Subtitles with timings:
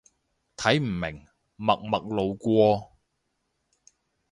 [0.57, 1.27] 睇唔明，
[1.57, 2.97] 默默路過